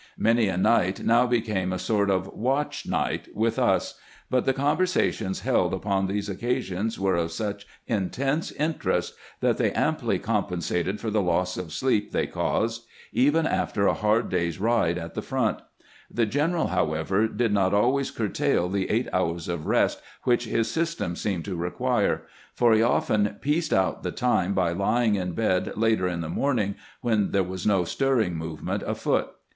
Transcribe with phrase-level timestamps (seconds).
[0.17, 3.99] Many a night now became a sort of "watch night" with us;
[4.31, 10.17] but the conversations held upon these occasions were of such intense interest that they amply
[10.17, 12.81] compensated for the loss of sleep they caused,
[13.13, 15.59] even after a hard day's ride at the front.
[16.09, 21.15] The general, however, did not always curtail the eight hours of rest which his system
[21.15, 22.23] seemed to require;
[22.55, 25.33] for he often WHY GRANT NEVEE SWOEE 251 pieced out the time by lying in
[25.33, 29.29] bed later in the morning when there was no stirring movement afoot.